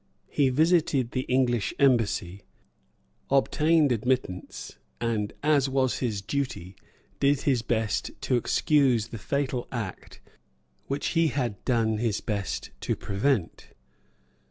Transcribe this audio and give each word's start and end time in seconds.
He 0.31 0.49
visited 0.49 1.11
the 1.11 1.27
English 1.29 1.75
embassy, 1.77 2.41
obtained 3.29 3.91
admittance, 3.91 4.79
and, 4.99 5.31
as 5.43 5.69
was 5.69 5.99
his 5.99 6.23
duty, 6.23 6.75
did 7.19 7.41
his 7.41 7.61
best 7.61 8.09
to 8.21 8.35
excuse 8.35 9.09
the 9.09 9.19
fatal 9.19 9.67
act 9.71 10.19
which 10.87 11.09
he 11.09 11.27
had 11.27 11.63
done 11.65 11.99
his 11.99 12.19
best 12.19 12.71
to 12.79 12.95
prevent. 12.95 13.73